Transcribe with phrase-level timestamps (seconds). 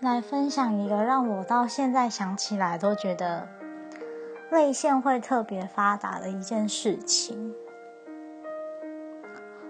[0.00, 3.48] 来分享一个让我到现在想起来都觉得
[4.48, 7.52] 泪腺会特别发达的一件事情。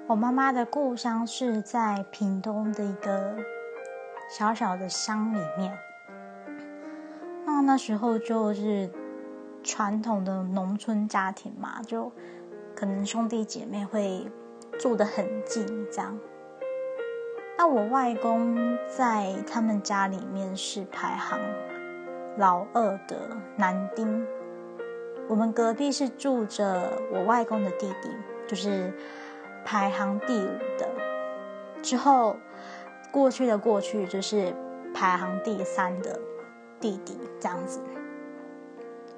[0.07, 3.37] 我妈妈的故乡是在屏东的一个
[4.31, 5.79] 小小的乡里面，
[7.47, 8.91] 那那时候就是
[9.63, 12.13] 传统的农村家庭嘛，就
[12.77, 14.31] 可能兄弟姐妹会
[14.79, 16.19] 住得很近，这样。
[17.61, 21.41] 那我外公在他们家里面是排行
[22.37, 24.25] 老二的男丁，
[25.29, 28.09] 我们隔壁是住着我外公的弟弟，
[28.47, 28.93] 就是
[29.65, 30.47] 排行第五
[30.79, 30.89] 的。
[31.83, 32.37] 之后
[33.11, 34.55] 过去的过去就是
[34.95, 36.17] 排行第三的
[36.79, 37.81] 弟弟这样子，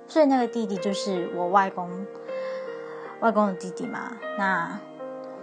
[0.06, 2.06] 所以那个弟弟就是我外公
[3.20, 4.16] 外公的弟弟嘛。
[4.38, 4.80] 那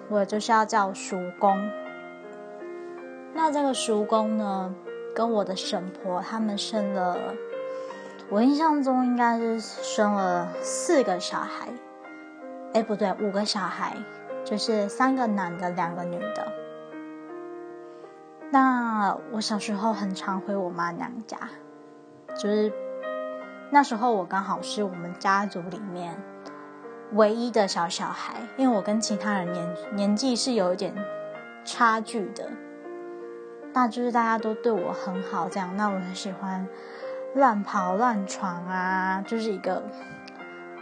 [0.10, 1.56] 我就是要叫叔公。
[3.38, 4.74] 那这个叔公呢，
[5.14, 7.16] 跟我的婶婆他们生了，
[8.32, 11.70] 我印象中应该是生了四个小孩，
[12.74, 13.96] 哎不对，五个小孩，
[14.44, 16.52] 就是三个男的，两个女的。
[18.50, 21.38] 那我小时候很常回我妈娘家，
[22.36, 22.74] 就是
[23.70, 26.20] 那时候我刚好是我们家族里面
[27.14, 30.92] 唯一的小小孩，因为我跟其他人年年纪是有一点
[31.64, 32.50] 差距的。
[33.74, 35.76] 那就是大家都对我很好，这样。
[35.78, 36.68] 那我很喜欢
[37.36, 39.84] 乱跑乱闯啊，就是一个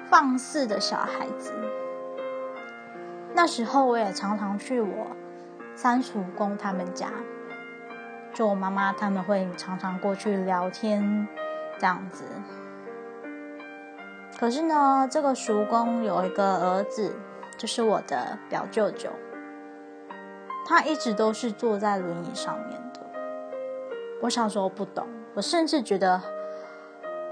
[0.09, 1.52] 放肆的小孩子。
[3.33, 5.08] 那时候我也常常去我
[5.75, 7.09] 三叔公他们家，
[8.33, 11.27] 就我妈妈他们会常常过去聊天
[11.77, 12.23] 这样子。
[14.39, 17.14] 可是呢，这个叔公有一个儿子，
[17.58, 19.09] 就是我的表舅舅，
[20.66, 22.99] 他一直都是坐在轮椅上面的。
[24.21, 26.19] 我小时候不懂，我甚至觉得，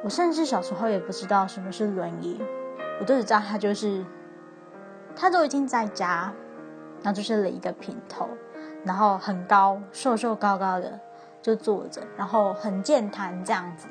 [0.03, 2.39] 我甚至小时候也不知道什么是轮椅，
[2.99, 4.05] 我都只知道他就是，
[5.15, 6.31] 他都已经在家，
[7.01, 8.29] 然后就是了一个平头，
[8.83, 10.99] 然后很高，瘦瘦高高的
[11.41, 13.87] 就坐着，然后很健谈这样子。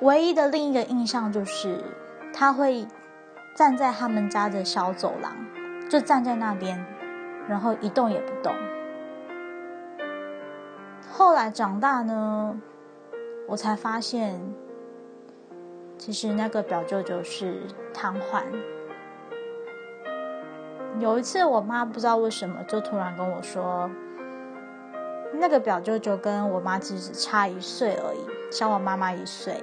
[0.00, 1.82] 唯一的另一个印象就是
[2.34, 2.86] 他会
[3.56, 5.32] 站在他们家的小走廊，
[5.94, 6.84] 就站在那边，
[7.46, 8.52] 然后一动也不动。
[11.08, 12.60] 后来长大呢，
[13.46, 14.40] 我才发现，
[15.96, 17.62] 其实那个表舅舅是
[17.92, 18.42] 瘫痪。
[20.98, 23.88] 有一次，我妈不知道为什么就突然跟我说，
[25.34, 29.62] 那个表舅舅跟我妈只是差一岁而已，小我妈妈一岁。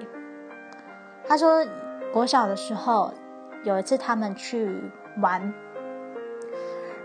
[1.27, 1.65] 他说，
[2.13, 3.13] 国小的时候
[3.65, 4.81] 有一次他们去
[5.21, 5.53] 玩，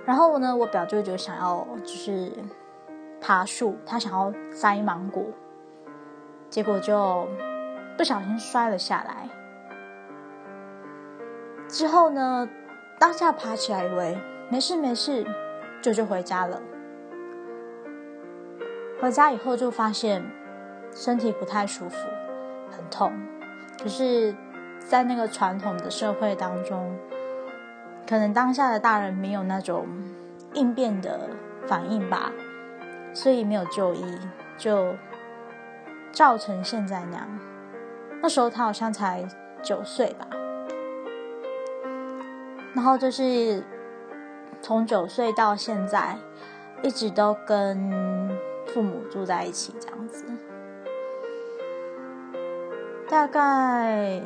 [0.07, 2.33] 然后呢，我表舅舅想要就是。
[3.19, 5.25] 爬树，他想要摘芒果，
[6.51, 7.27] 结果就
[7.97, 9.29] 不小心摔了下来。
[11.67, 12.47] 之后呢，
[13.01, 14.17] 当下爬起来以为
[14.51, 15.27] 没事没事，
[15.83, 16.61] 就就回家了。
[19.01, 20.23] 回家以后就发现
[20.93, 22.07] 身体不太舒服，
[22.71, 23.11] 很痛。
[23.83, 24.37] 可是，
[24.79, 26.97] 在那个传统的社会当中，
[28.07, 29.87] 可能当下的大人没有那种
[30.55, 31.29] 应变的
[31.67, 32.33] 反应吧。
[33.13, 34.19] 所以没有就医，
[34.59, 34.95] 就
[36.13, 37.27] 造成现在那样。
[38.21, 39.27] 那时候他好像才
[39.63, 40.27] 九岁吧，
[42.75, 43.65] 然后就是
[44.61, 46.19] 从九岁到现在，
[46.83, 47.91] 一直都跟
[48.67, 50.27] 父母住在一起这样子。
[53.09, 54.21] 大概，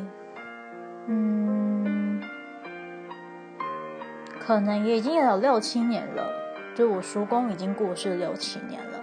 [1.06, 1.59] 嗯，
[4.50, 6.26] 可能也已经有六七年了。
[6.74, 8.98] 就我叔公已经过世六七年了，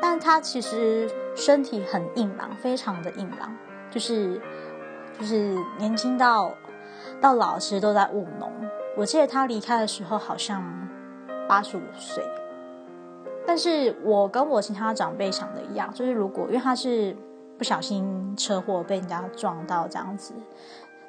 [0.00, 1.06] 但他其实
[1.36, 3.54] 身体很硬朗，非常的硬朗，
[3.90, 4.40] 就是
[5.18, 6.54] 就是年轻到
[7.20, 8.50] 到老其实都在务农。
[8.96, 10.64] 我记得他离开的时候好像
[11.46, 12.24] 八十五岁，
[13.46, 17.14] 但是我跟我其他长辈想的一样，就是如果因为他是
[17.58, 20.32] 不小心车祸被人家撞到这样子，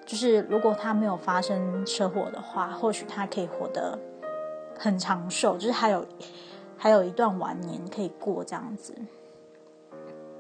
[0.10, 4.00] 就是如果他没有发生车祸的话，或许他可以活得。
[4.82, 6.08] 很长寿，就是还有
[6.78, 8.96] 还有一段晚年可以过这样子。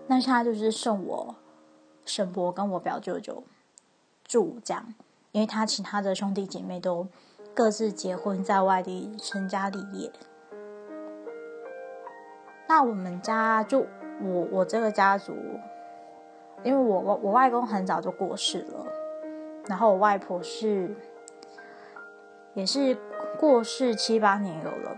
[0.08, 1.36] 那现在就是剩我
[2.06, 3.44] 沈伯跟我表舅舅
[4.24, 4.94] 住这样，
[5.34, 7.06] 因为他其他的兄弟姐妹都
[7.54, 10.10] 各自结婚在外地成家立业。
[12.70, 13.86] 那我们家就
[14.22, 15.36] 我我这个家族，
[16.64, 18.86] 因为我我我外公很早就过世了，
[19.70, 20.90] 然后我外婆是
[22.54, 22.98] 也是。
[23.38, 24.98] 过世七八年有了，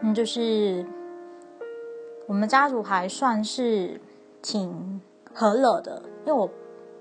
[0.00, 0.84] 嗯，就是
[2.26, 4.00] 我们家族还算是
[4.40, 5.00] 挺
[5.32, 6.50] 和乐的，因为我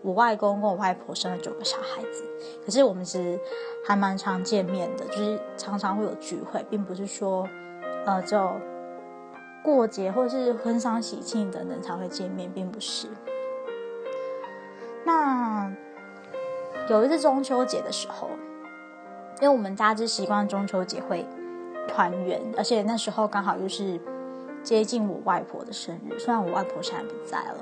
[0.03, 2.23] 我外公跟我外婆生了九个小孩子，
[2.63, 3.39] 可是我们其实
[3.83, 7.49] 还蛮常见面的，就是常常会有聚会，并不是说
[8.05, 8.51] 呃就
[9.63, 13.07] 过节或是婚丧喜庆等等才会见面，并不是。
[15.03, 15.73] 那
[16.89, 18.29] 有一次中秋节的时候，
[19.41, 21.25] 因为我们家是习惯中秋节会
[21.87, 23.99] 团圆，而且那时候刚好又是
[24.61, 26.19] 接近我外婆的生日。
[26.19, 27.57] 虽然我外婆现在不在了，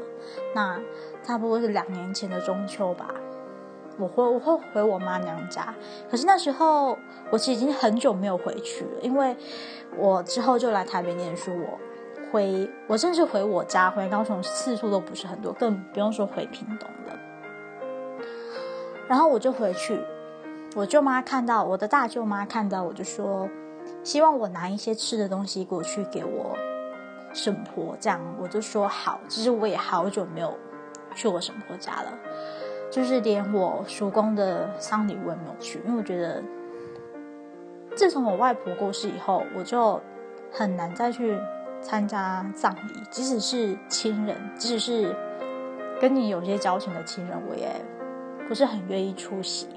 [0.56, 0.80] 那
[1.24, 3.14] 差不多是两年前的中秋吧。
[3.98, 5.74] 我会我会回我妈娘家，
[6.10, 6.98] 可是那时候
[7.30, 9.36] 我其实已经很久没有回去了，因为
[9.98, 11.78] 我之后就来台北念书，我
[12.32, 17.09] 回我甚至回我家回高雄次数都不是很多，更不用说回屏东了。
[19.10, 20.00] 然后我就回去，
[20.76, 23.50] 我舅妈看到我的大舅妈看到我就说，
[24.04, 26.56] 希望我拿一些吃的东西过去给我
[27.34, 29.20] 婶婆，这样我就说好。
[29.28, 30.56] 其实我也好久没有
[31.16, 32.14] 去我婶婆家了，
[32.92, 36.44] 就是连我叔公的丧礼我也没有去，因为我觉得
[37.96, 40.00] 自从我外婆过世以后，我就
[40.52, 41.36] 很难再去
[41.82, 45.16] 参加葬礼，即使是亲人，即使是
[46.00, 47.74] 跟你有些交情的亲人，我也。
[48.50, 49.70] 不是很愿意出席，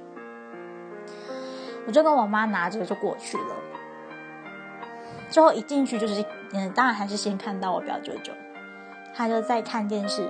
[1.86, 3.54] 我就跟我妈拿着就过去了。
[5.28, 6.24] 之后一进去就是，
[6.54, 8.32] 嗯，当然还是先看到我表舅舅，
[9.14, 10.26] 他就在看电视，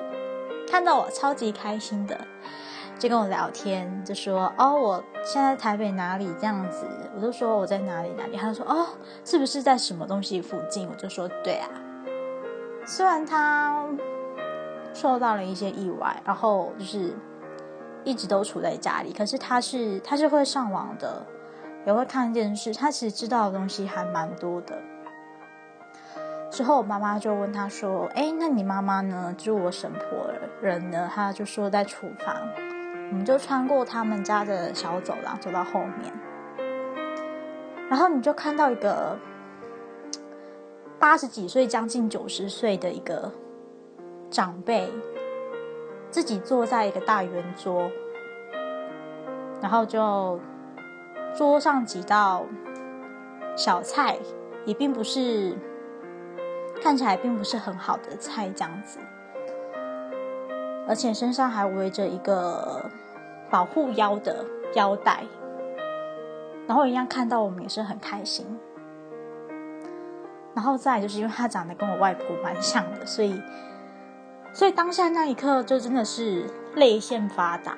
[0.68, 2.20] 看到我超级开心的，
[2.98, 6.84] 就跟我聊天，就说：“哦，我现在台北哪里这样子？”
[7.14, 8.88] 我就说我在哪里哪里，他就说：“哦，
[9.24, 11.68] 是不是在什么东西附近？”我就说：“对啊。”
[12.84, 13.86] 虽然他
[14.92, 17.14] 受到了一些意外，然后就是。
[18.04, 21.24] 一直都处在家里，可是他是他是会上网的，
[21.86, 22.74] 也会看电视。
[22.74, 24.78] 他其实知道的东西还蛮多的。
[26.50, 29.34] 之后我妈妈就问他说：“哎，那你妈妈呢？
[29.38, 32.36] 就是我婶婆人呢？”他就说在厨房。
[33.10, 36.10] 我们就穿过他们家的小走廊，走到后面，
[37.90, 39.18] 然后你就看到一个
[40.98, 43.30] 八十几岁、将近九十岁的一个
[44.30, 44.90] 长辈。
[46.12, 47.90] 自己坐在一个大圆桌，
[49.62, 50.38] 然后就
[51.34, 52.44] 桌上几道
[53.56, 54.18] 小菜，
[54.66, 55.56] 也并不是
[56.82, 58.98] 看起来并不是很好的菜这样子，
[60.86, 62.90] 而且身上还围着一个
[63.50, 64.44] 保护腰的
[64.74, 65.24] 腰带，
[66.68, 68.46] 然后一样看到我们也是很开心，
[70.52, 73.40] 然后再就是因为他长得跟我外婆蛮像的，所以。
[74.54, 76.44] 所以当下那一刻，就真的是
[76.74, 77.76] 泪腺发达。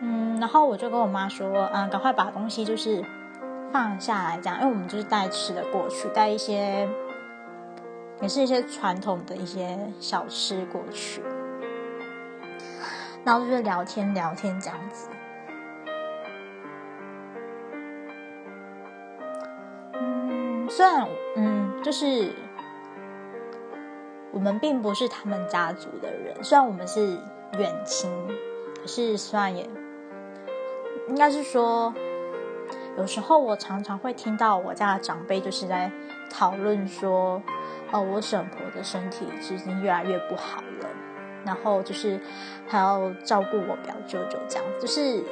[0.00, 3.02] 嗯，然后我就跟我妈说：“嗯，赶快把东西就是
[3.72, 6.88] 放下来，这样，因为我们就是带吃的过去，带一些
[8.20, 11.22] 也是一些传统的一些小吃过去，
[13.24, 15.08] 然后就是聊天聊天这样子。”
[20.78, 22.30] 虽然，嗯，就是
[24.30, 27.18] 我们并不是他们家族的人，虽然我们是
[27.58, 28.08] 远亲，
[28.80, 29.68] 可是虽然也
[31.08, 31.92] 应该是说，
[32.96, 35.90] 有时候我常常会听到我家的长辈就是在
[36.30, 37.42] 讨论说，
[37.90, 40.88] 哦，我婶婆的身体已经越来越不好了，
[41.44, 42.20] 然后就是
[42.68, 45.24] 还要照顾我表舅舅这样，就是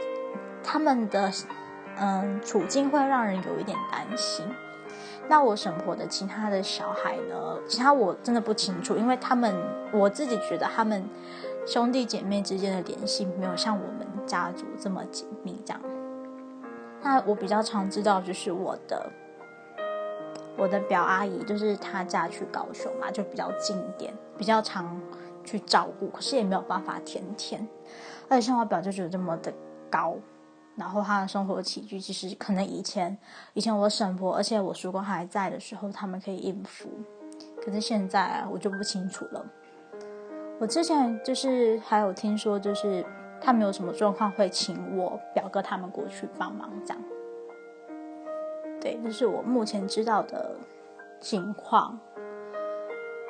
[0.64, 1.30] 他们的
[2.00, 4.44] 嗯处境会让人有一点担心。
[5.28, 7.58] 那我婶婆的其他的小孩呢？
[7.68, 9.54] 其他我真的不清楚，因为他们
[9.92, 11.04] 我自己觉得他们
[11.66, 15.60] 兄弟姐妹之间的联系没有像我们家族这么紧密。
[15.64, 15.82] 这样，
[17.02, 19.10] 那我比较常知道就是我的
[20.56, 25.00] 我的表阿姨，就是她嫁去高雄嘛，就比较近一点，比较常
[25.44, 27.66] 去照顾，可是也没有办法天天。
[28.28, 29.52] 而且像我表舅舅这么的
[29.90, 30.14] 高。
[30.76, 33.16] 然后他的生活起居，其实可能以前
[33.54, 36.90] 以前我婶婆，而且我叔公还在的时候，他们可以应付。
[37.64, 39.44] 可是现在啊，我就不清楚了。
[40.58, 43.04] 我之前就是还有听说，就是
[43.40, 47.02] 他们有什么状况会请我表哥他们过去帮忙这样。
[48.78, 50.56] 对，这是我目前知道的
[51.20, 51.98] 情况。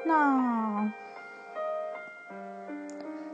[0.05, 0.93] 那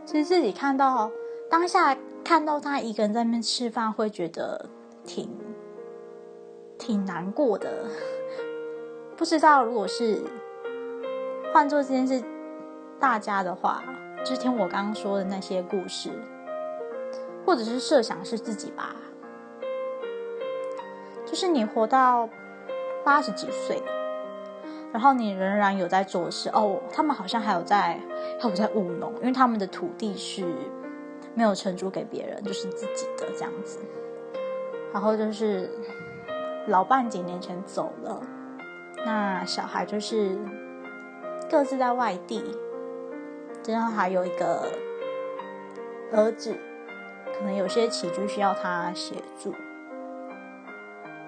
[0.04, 1.10] 其实自己看到
[1.50, 1.96] 当下。
[2.24, 4.70] 看到他一个人在那边吃饭，会觉得
[5.04, 5.28] 挺
[6.78, 7.84] 挺难过的。
[9.16, 10.22] 不知道如果是
[11.52, 12.22] 换做这件事
[12.98, 13.82] 大家的话，
[14.24, 16.10] 就听我刚刚说的那些故事，
[17.44, 18.96] 或者是设想是自己吧，
[21.26, 22.28] 就是你活到
[23.04, 23.82] 八十几岁，
[24.92, 26.80] 然后你仍然有在做事哦。
[26.90, 28.00] 他们好像还有在
[28.40, 30.44] 还有在务农，因为他们的土地是
[31.34, 33.78] 没有承租给别人，就是自己的这样子。
[34.92, 35.70] 然后就是
[36.66, 38.20] 老伴几年前走了，
[39.06, 40.36] 那小孩就是
[41.50, 42.44] 各自在外地，
[43.66, 44.70] 然后还有一个
[46.12, 46.54] 儿子，
[47.34, 49.54] 可能有些起居需要他协助。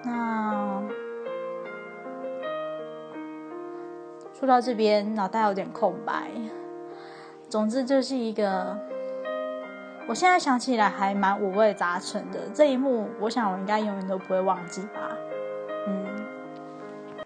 [0.03, 0.83] 那
[4.33, 6.29] 说到这边，脑袋有点空白。
[7.49, 8.77] 总之，就是一个。
[10.07, 14.99] 我现在想起来还蛮五味杂陈的这一幕，我想我应该永远都不会忘记吧。